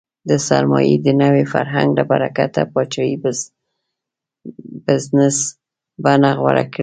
[0.29, 3.13] د سرمایې د نوي فرهنګ له برکته پاچاهۍ
[4.87, 5.37] بزنس
[6.03, 6.79] بڼه غوره کړې.